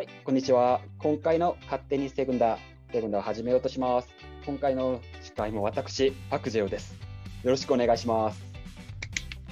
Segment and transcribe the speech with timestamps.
[0.00, 0.80] はい、こんにちは。
[0.96, 2.56] 今回の勝手にセグンダ、
[2.90, 4.08] セグンダを始めようとします。
[4.46, 6.94] 今回の司会も私、パクジェオです。
[7.42, 8.42] よろしくお願いします。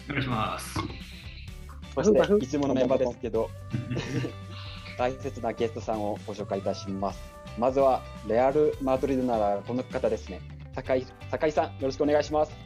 [0.09, 0.79] お願いします。
[1.95, 3.51] そして、いつものメンバーですけど、
[4.97, 7.21] 大切なゲストさんをご紹介いたします。
[7.59, 10.41] まずは、レアル・マドリードならこの方ですね。
[10.75, 12.57] 酒井酒井さん、よろしくお願いします。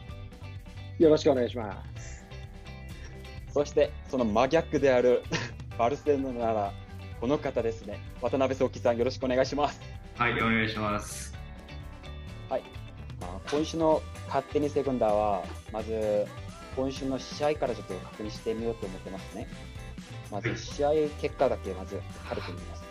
[0.99, 2.25] よろしくお願いします。
[3.51, 5.21] そして、その真逆である
[5.77, 6.82] バルセロナなら
[7.23, 8.01] この方ですね。
[8.21, 9.79] 渡辺壮樹さん、よろしくお願いします。
[10.17, 11.33] はい、お願いします。
[12.49, 12.63] はい、
[13.21, 16.27] まあ、今週の勝手にセグンダーは、まず
[16.75, 19.47] 今週の試合からちょっと確認してみようと思ってますね。
[20.33, 22.83] まず試合結果だけまず軽く見ます。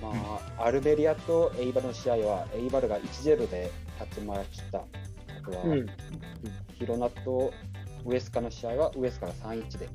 [0.00, 4.78] まあ、アルベリアとエイバルの試合は、エイバルが1-0で勝ちました。
[4.78, 4.82] あ
[5.44, 5.86] とは、うん。
[6.78, 7.52] ヒロナと
[8.06, 9.88] ウエスカの試合はウエスカが3-1で、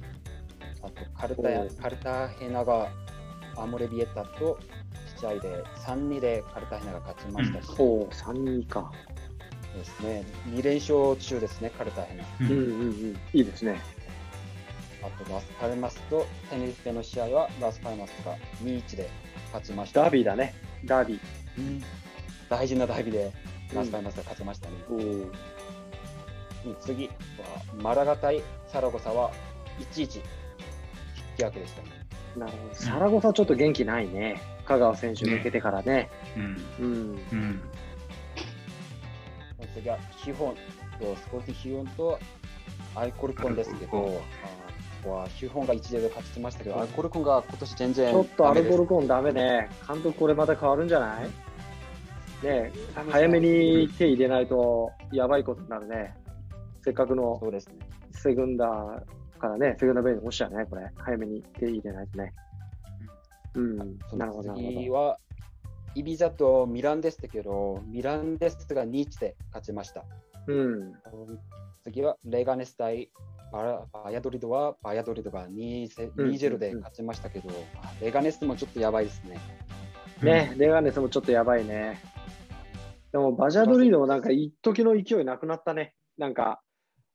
[0.83, 2.91] あとカルタカルタヘナが
[3.57, 4.59] アモレビエタと
[5.19, 8.91] 試合で3-2でカルタヘナが勝ちましたし、おお、三人か。
[9.73, 12.23] そうですね、2連勝中ですね、カルタヘナ。
[12.41, 13.17] うんうんうん。
[13.33, 13.79] いいですね。
[15.03, 19.09] あとラスパルマスとテネリフェの試合はラスパルマスが2-1で
[19.47, 20.01] 勝ちました。
[20.01, 20.55] ダービーだね。
[20.83, 21.19] ダービー。
[21.57, 21.83] うん
[22.49, 23.31] 大事なダービーで
[23.73, 24.75] ラスパルマスが勝ちましたね。
[24.89, 25.31] うん
[26.81, 27.13] 次は
[27.79, 29.31] マラガ対サラゴサは
[29.93, 30.07] 1-1引
[31.37, 32.04] き分けでしたね。
[32.37, 32.75] なるほど。
[32.75, 34.41] サラゴサちょっと元気ないね。
[34.65, 36.09] 香川選手抜けてからね。
[36.35, 36.65] うん。
[36.79, 37.19] うん。
[37.31, 37.61] うん。
[39.73, 40.55] 次はヒホン
[40.99, 42.19] とスポーティと
[42.95, 44.21] アイコルコンですけど、こ
[45.03, 49.69] こはヒホンが1-0で勝ちましたけど、アイコルコンが今年全然ちょっとアルダメですコルコンダメね。
[49.87, 50.87] 監督これまた変わるん。
[50.87, 51.29] じゃないね
[52.43, 52.71] え
[53.09, 56.15] 早めに手入れないとやばいことになるね。
[56.83, 57.75] せっかくのそうですね。
[58.11, 59.01] セグンダー
[59.39, 60.91] からね、セグンダーベイに落ちたね、これ。
[60.97, 62.33] 早めに手入れないとね。
[63.55, 63.99] うん。
[64.09, 65.17] そなるほど、次は
[65.95, 70.03] イビザとミランデスだけど、ミランデスが2-1で勝ちました。
[70.47, 70.53] ど。
[70.53, 70.93] うん。
[71.83, 73.11] 次はレガネス対
[73.51, 77.49] バラバヤドリドはバヤドリドが2-0うん2-0で勝ちましたけど、
[78.01, 79.39] レガネスもちょっとやばいですね。
[80.21, 81.99] ね、レガネスもちょっとやばいね。
[83.11, 85.93] でも、バジャドリードもなんか一時の勢いなくなったね。
[86.17, 86.61] なんか、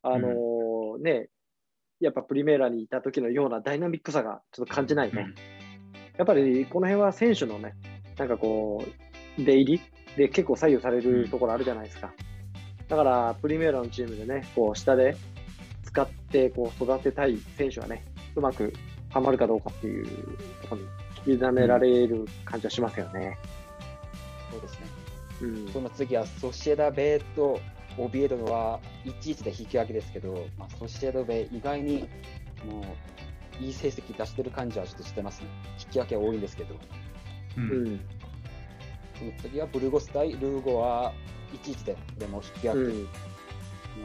[0.03, 1.29] あのーね、
[2.01, 5.27] やっぱプリメーラにいた時のようなダイナミックさがちょっと感じないね。
[6.17, 7.75] やっぱりこの辺は選手のね、
[8.19, 8.85] なんかこ
[9.39, 9.81] う、出入り
[10.17, 12.13] で結構左右されるところあるじゃないですか。
[12.89, 15.17] だから、プリメーラのチームでね、こう、下で
[15.85, 18.73] 使ってこう育てたい選手はね、うまく
[19.11, 20.07] はまるかどうかっていう
[20.63, 23.39] ところに委ねられる感じはしますよね。
[24.51, 24.87] そうですね。
[25.43, 25.69] うん。
[25.69, 27.61] その次はソシエダベイと
[28.01, 32.09] オビエドは1-1で引き分けですけど、まあ、ソシエダベイ意外に
[32.65, 32.85] も
[33.61, 35.49] ういい成績出してる感じはちょっとしてますね。
[35.79, 37.61] 引き分けは多いんですけど、う。
[37.61, 38.01] うんん。
[39.19, 41.13] その次はブルゴス対ルーゴは
[41.63, 42.93] 1-1ででも引き分け。
[42.93, 43.03] うん。
[43.03, 43.07] も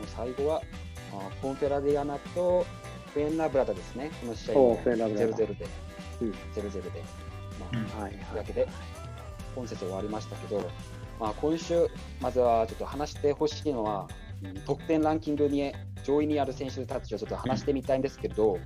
[0.04, 0.62] う最後は、
[1.14, 2.66] まあ、ポンフェラディーナと
[3.14, 4.12] フエンラブラダですね。
[4.20, 5.68] この試合もおフエンラブラダ0-0で、
[6.22, 7.04] うん0-0で、
[7.60, 8.14] まあ、うんはいはい。
[8.14, 8.68] 引き分けで
[9.56, 10.70] 今節終わりましたけど、
[11.20, 11.88] まあ、今週、
[12.22, 14.26] まずはちょっと話してほしいのは、うん
[14.66, 18.60] 得点ランキングに上位にある選手たちをちょっと話してみたいんですけど、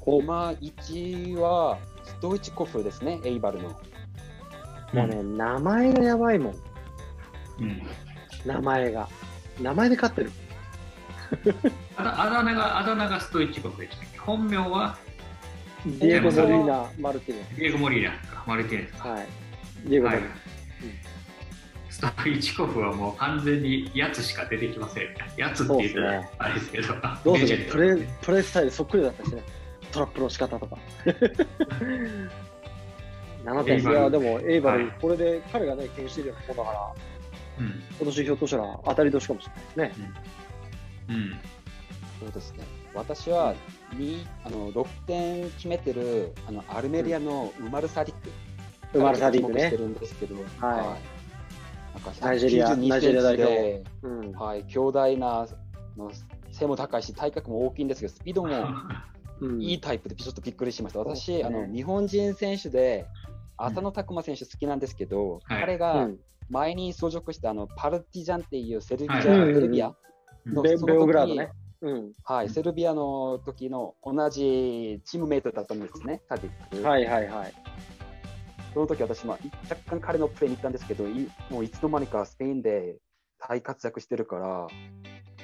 [0.00, 3.68] こ今、1位はストイチコフですね、エイバルの。
[3.68, 6.54] うもうね、名前がやばいもん。
[7.60, 7.82] うん。
[8.44, 9.08] 名前が。
[9.62, 10.32] 名前で勝ってる。
[11.96, 14.98] あだあだ名が、あだ名がストイッチコフでした本名は？
[15.86, 19.00] ディエゴ・モリーナ・マルティネディエゴ・モリーナか、マルティネス。
[19.00, 19.28] はい。
[19.84, 20.36] ディエゴ・モはいリーナ。
[21.96, 25.04] ストイチコフはもう完全にやつしか出てきません。
[25.38, 26.88] やつって言ったらあれですけど。
[27.24, 27.64] どうする？
[27.70, 29.42] プレプレースタイルそっくりだったしね。
[29.92, 30.76] トラップの仕方とか。
[33.46, 33.76] 7点。
[33.76, 36.94] いエイバルや、でも、エイバル、はいこれで彼がね、牽してるようなもんだから、
[37.60, 37.82] うん。
[37.96, 39.52] 今年ひょっとしたら当たり年かもしれ
[39.82, 40.12] ないですね。
[41.08, 41.30] うん。
[42.20, 42.64] そうですね
[42.94, 43.54] 私は
[43.94, 48.18] にあの6点決めてるあのアルメリアのウマル・サディッ
[48.92, 48.98] ク。
[48.98, 49.76] ウマルサディックね注目して。
[49.78, 51.15] るんですけど、はい
[51.96, 54.32] なんかナイジェリア192ナイジェリア代表うん。
[54.32, 55.46] はい、強大な
[55.96, 56.10] の
[56.52, 58.48] 背も高いし、体格も大きいんですけど、スピードも
[59.40, 60.98] うんいいタイプでちょっとびっくりしました。
[61.00, 63.06] 私、ねあの日本人選手で
[63.56, 69.94] 浅野拓磨選手好きなんですけど、はいう彼がん前に相続したあのパルティジャンっていうセルビア、はいセルビア
[70.46, 71.50] のベベそのね。
[71.82, 72.12] うん。
[72.24, 76.22] はい、セルビアの時の同じチームメイトだったんですね。
[76.82, 77.52] はいはいはい。
[78.76, 79.38] その時私、まあ、
[79.70, 82.96] 若干彼のプレーに行ったんですけど、いもういつの間にかスペインで
[83.38, 84.68] 大活躍してるから、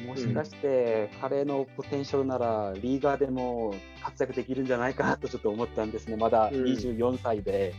[0.07, 6.17] もしかして彼のポテンシャルならリーガーでも活躍できるんじゃないかなとちょっと思ったんですね。
[6.19, 7.73] まだ24歳で。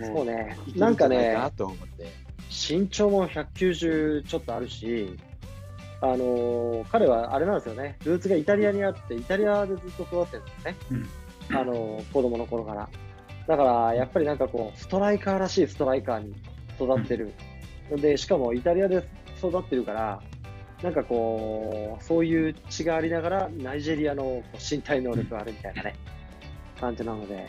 [0.00, 0.56] そうね。
[0.76, 1.36] なんかね、
[2.48, 5.14] 身長も190ちょっとあるし、
[6.00, 10.76] あのー彼はあれなんですよね、ルーツがイタリアにあって、イタリアでずっと育ってるんですね、
[11.50, 12.88] うんあのー子供の頃から。
[13.48, 16.34] だから、やっぱりなんかこう、ストライカーらしいストライカーに
[16.78, 17.32] 育ってる。
[17.90, 19.02] で、しかもイタリアで
[19.38, 20.22] 育ってるから、
[20.82, 25.96] なんかこう、そういう血がありながら、ナイジェリアの身体能力があるみたいなね、
[26.78, 27.48] 感じなので、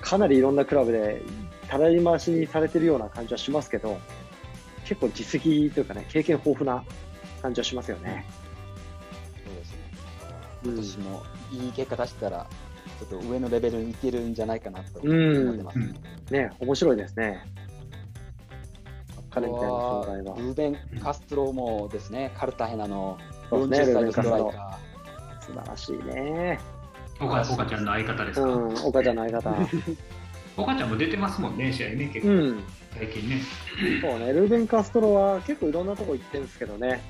[0.00, 1.20] かなりいろんなクラブで、
[1.68, 3.98] たらい回しにされてるような感じはしますけど、
[4.84, 6.84] 結構実績というかね、経験豊富な
[7.42, 8.24] 感じはしますよね。
[9.44, 9.78] そうですね。
[10.66, 15.78] うん今年もいい結果出したら、ちょっと上のレベルにいけるんじゃないかなとうん思ってます。
[15.78, 15.94] うん
[16.30, 17.44] ね、面白いですね。
[19.30, 20.36] 彼みたいな存は在は。
[20.36, 23.18] ルーベン・カストロもですね、カルタヘナの
[23.50, 24.50] そうですね40歳のストライルー
[25.40, 26.60] 素晴らしいね。
[27.20, 29.56] 岡岡ちゃんの相方ですか、うん、岡ちゃんの相方。
[30.56, 32.62] 岡ちゃんも出てますもんね、試合ね、結構、うん、
[32.96, 33.40] 最近ね。
[34.00, 37.00] そうね、ルーベン・カストロは結構いろんなとこ行ってるんですけどね。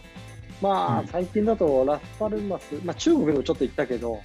[0.62, 4.20] まあ、うん最近だとラスパルマス、まあ中国でもちょっと行ったけど、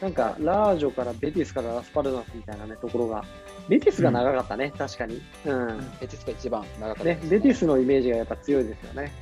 [0.00, 3.24] なんかラージョからベティスからラスパルマスみたいなね、ところが。
[3.68, 5.22] ベティスが長かったね、確かに。
[5.44, 5.52] うん。
[5.52, 9.12] ー、ベティスが一番長かったねで、す、ベティスのイメージがやっぱ強いですよね。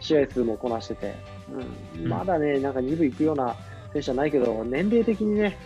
[0.00, 1.14] 試合数もこなしてて。
[1.94, 3.54] うん、うんまだね、なんか2部行くような
[3.92, 5.56] 選手じゃないけど、年齢的にね、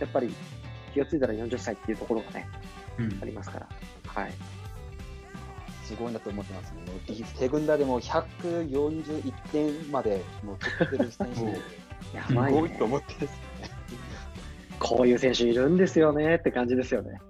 [0.00, 0.32] やっぱり
[0.94, 2.48] 気がついたら40歳っていうところがね、
[2.98, 3.68] うんありますから。
[4.06, 4.32] はい。
[5.84, 6.82] すごいなと思ってますね。
[6.86, 11.58] もうリセグンダでも141点までもう取ってる選手で、
[12.14, 12.84] やすばいねごいと。
[12.84, 13.47] 思ってですね。
[14.96, 17.20] こういう選手いるんですよねって感じですよね。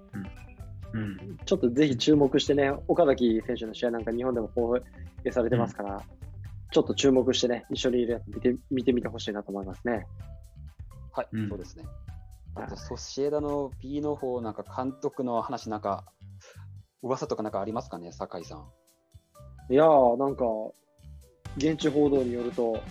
[0.93, 6.01] うんちょっとぜひ注目してね、岡崎選手の試合なんか日本でも放映されてますから、
[6.71, 10.07] ちょっと注目してね、一緒にいるやつ見て見てみてほしいなと思いますね。
[11.11, 11.85] はい、うんそうですね。
[12.55, 16.05] あはいと、ソシエダの B の方、なんか監督の話、なんか、
[17.01, 18.65] 噂とかなんかありますかね、酒井さん。
[19.71, 20.45] いやー、なんか、
[21.57, 22.81] 現地報道によると、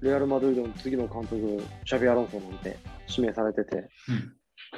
[0.00, 2.76] レアル・マドリードの次の監督、シャビアロンソなんて
[3.14, 4.32] 指名されてて、うん。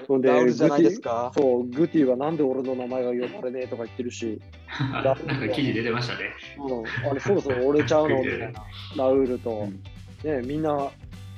[0.07, 4.41] そんでラウルじゃないですグかティそう、グティはなんで俺の名前が呼ばれねえとか言ってるし、
[4.93, 6.33] なんか記事出てましたね。
[6.59, 8.65] うん、あれそろそろ折れちゃうの みたいな、
[8.97, 9.83] ラウールと、うん。
[10.29, 10.91] ね、みんな、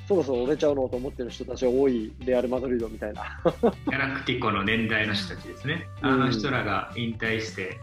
[0.09, 3.41] そろそろ折れちゃうのと思ってる人たちが多いレアル・マドリードみたいな。
[3.45, 5.87] ギャラクティコの年代の人たちですね。
[6.03, 6.11] うん。
[6.11, 7.79] あの人らが引退して、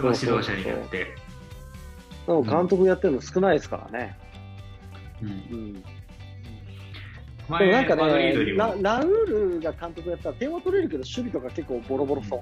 [0.00, 1.14] まあ指導者になって。
[2.26, 4.18] でも監督やってるの少ないですからね。
[5.22, 5.28] うん。
[5.28, 5.32] う
[5.78, 5.84] ん、
[7.48, 12.40] で前もなんかねララウールが監督やったら点は取れるけど、守備とか結構ボロボロそう。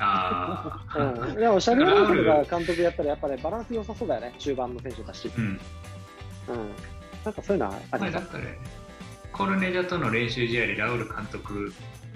[0.00, 5.30] ああ、うん、でもシャビアロンソが監督やったらやっぱね、バランス良さそうだよね、中盤の選手だし。
[5.36, 5.44] うん。
[5.44, 5.58] うん、
[7.24, 8.58] なんかそういうのはありだったね、
[9.32, 11.72] コルネジャとの練習試合でラウル監督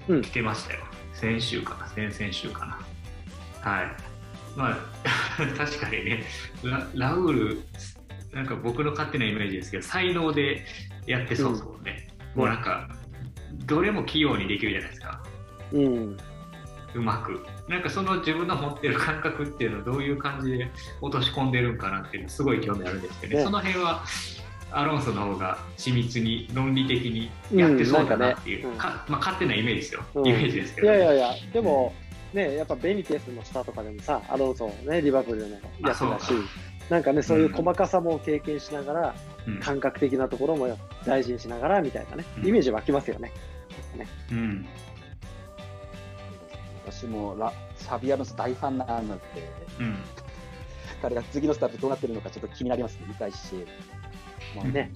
[0.09, 0.81] うん来てましたよ。
[1.13, 3.71] 先週かな、先々週かな。
[3.71, 3.87] はい。
[4.57, 4.77] まあ、
[5.57, 6.25] 確かにね
[6.63, 7.63] ラ、ラウール、
[8.33, 10.65] なんか僕の勝手なイメージですけど、才能で
[11.07, 12.07] やってそうですもんね。
[12.09, 12.89] うんもうなんか、
[13.67, 15.23] どれも器用にできるじゃないですか。
[15.73, 16.17] うん、
[16.95, 17.45] うまく。
[17.69, 20.71] なんかその自分の持ってる感覚っていうのをどういう感じで
[21.01, 23.39] 落とし込んでるんかなっていうのすごい興味あるんですけどね。
[23.39, 24.03] ねその辺は
[24.71, 30.03] アロンソの方が緻密に論理的にやってそうだなっていう、うんねかまあ、勝手なイメージですよ。
[30.15, 31.95] うんイメージですけいど、やいやいや、でも、
[32.33, 36.33] ね、やっぱベニテスの下とかでもさ、アロンソね、リバプールのやつだし
[36.91, 39.15] なんかね、そういう細かさも経験しながら、
[39.47, 39.61] うん。
[39.61, 42.47] 感覚的なところも大事にしながらみたいなね、うん。
[42.47, 43.33] イメージ湧きますよね。
[44.31, 44.67] うん。
[46.87, 49.23] 私もラシャビアロンソ大ファンなので、
[49.81, 49.97] うん。
[51.01, 53.67] 彼が次のスタートどうなってるのかちょっと気になりますね、見たいし。
[54.55, 54.93] まあね。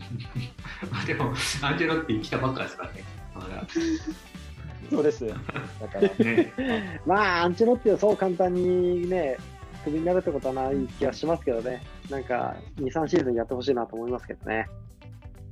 [0.90, 3.04] まあ でも、アンジェロッティ来たばっかですからね。
[4.90, 5.26] そうです。
[5.26, 5.34] だ
[5.88, 6.52] から、 ね。
[7.06, 9.36] まあ、アンチェロッティはそう簡単にね、
[9.86, 14.66] クビになるってことはない気がしますけどね、なんか、2、3シーズンやってほしいなと思いますけどね。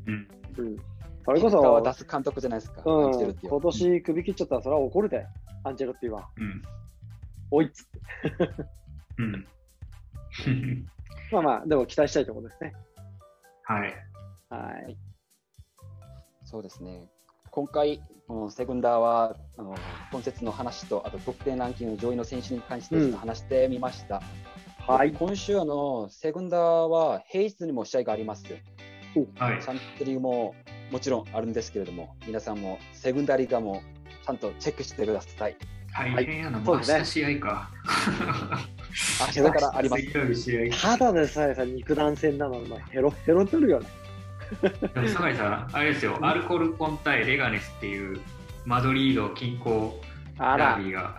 [0.07, 0.77] うんうん。
[1.25, 5.25] それこ結果は出そ、す監督じゃないですか、うん、今年クビ切っちゃったら、それは怒るで、
[5.63, 6.29] アンチェロッティは。
[6.37, 6.63] うん
[7.51, 8.01] おいっつって。
[9.19, 9.47] うん
[11.31, 12.73] まあまあ、でも期待したいところですね。
[13.63, 13.95] はい。
[14.49, 14.97] はい。
[16.45, 17.09] そうですね。
[17.55, 19.77] 今回、このセグンダーは、あの
[20.11, 24.21] 今節の話と、あと得点ランキング上位の選手に関して話してみました。
[24.89, 25.13] はい。
[25.13, 28.43] 今週あの、セグンダーは平日にも試合があります。
[29.39, 30.57] はいチャンプリーグも
[30.91, 33.83] もちろんあるんですけれども、皆さんもセグンダーリーガーも
[34.27, 35.57] ちゃんとチェックしてください。
[35.93, 37.71] 大変やな、はいもう明そうです日試合か。
[39.37, 40.83] 明日からあります。
[40.83, 43.87] ただでさえさ、肉弾戦なのに、ヘロヘロ取るよね。
[44.63, 48.21] でも酒井さん、あれですよ、アルコールコン対レガネスっていう
[48.65, 49.93] マドリード近郊
[50.37, 51.15] ダービ、ーが、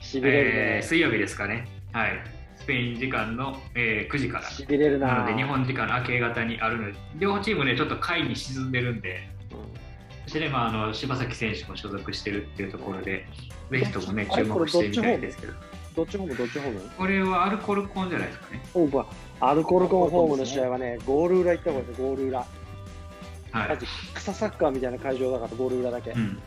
[0.00, 0.52] しびれるね。
[0.54, 1.66] えー水曜日ですかね。
[1.92, 2.12] はい。
[2.56, 4.48] スペイン時間の、えー9時から。
[4.48, 5.06] しびれるな。
[5.08, 9.28] なので、日本時間の明け方にあるので、両チームね、ちょっと下位に沈んでるんで、
[10.26, 13.26] そして、まあ、あの柴崎選手も所属してるっていうところで、
[13.70, 15.52] ぜひともね、注目してみたいですけど、
[15.94, 16.80] どっちホーム、どっちホーム？
[16.96, 18.62] これはアルコールコンじゃないですかね。
[18.74, 19.06] おうわ
[19.40, 22.38] アルコールコンホームの試合はね、ゴール裏行った方がいいですよ、ゴール裏。
[22.38, 23.76] はいマ。
[23.76, 26.12] ジ草サッカーみたいな会場だから、ゴール裏だけ。
[26.12, 26.38] うん、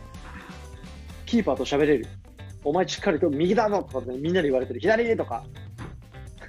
[1.26, 2.08] キーパーと喋れる。
[2.64, 4.80] お前しっかりと右だぞとか、ね、みんなに言われてる。
[4.80, 5.44] 左とか。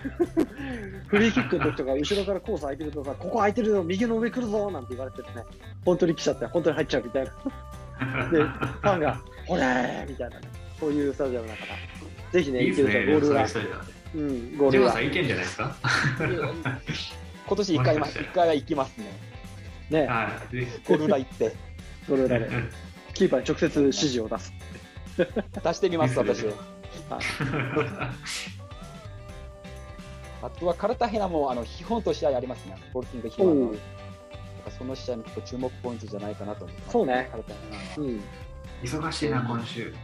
[1.08, 5.42] フリーキックの時とか、後ろからコース空いてるとさ、ここ空いてるぞ、右の上来るぞなんて言われてるね。
[5.84, 8.30] 本当に来ちゃって、本当に入っちゃうみたいな。
[8.30, 10.48] で、ファンが、ほれーみたいなね。
[10.78, 11.95] そういうスタジアムだから。
[12.32, 13.58] ぜひね、いいですね、ゴール裏そ
[14.14, 14.98] うん、ゴール裏さ。
[14.98, 15.76] ん、いけんじゃないですか？
[17.46, 19.06] 今年1回まもしかしたら一回は行きますね。
[19.90, 20.08] ね、
[20.88, 21.54] ゴル裏行って、
[22.08, 22.48] ゴール裏で。
[23.14, 24.52] キーパーに直接指示を出す。
[25.16, 25.24] 出
[25.74, 26.60] してみます、私いいですね。
[30.42, 32.76] あとはカルタヘナもあの基本と試合ありますね。
[32.92, 33.74] ボルティングヒワの。
[34.76, 36.92] その試合も結構注目ポイントじゃないかなと思います。
[36.92, 38.20] そうねカルタヘナはうん。
[38.82, 39.94] 忙しいな、今週。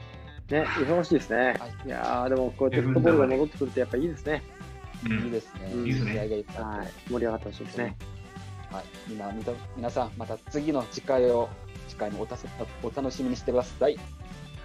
[0.50, 1.36] ね、忙しいですね。
[1.36, 4.42] はいいやー、でもこうやってフットボールが戻ってくるとやっぱいいですね。
[5.04, 5.70] うんいいですね。
[5.72, 6.88] うんいい試合がいっぱいあってはい。
[7.08, 7.96] 盛り上がってほしいですね。
[8.70, 11.48] はい、みんなみた皆さん、また次の次回を
[11.88, 12.46] 次回もおたす
[12.82, 13.98] お楽しみにしてください。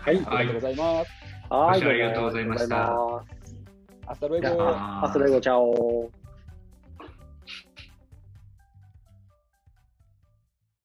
[0.01, 0.25] はい。
[0.25, 1.11] ありがとうございます。
[1.49, 1.83] はい。
[1.83, 3.37] ありがとうございましたどうもありがとうございます
[4.07, 4.41] Hasta luego.
[4.41, 6.09] じゃあハスレゴチャオ。